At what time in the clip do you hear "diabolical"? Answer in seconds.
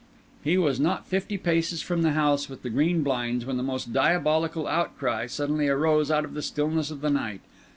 3.93-4.65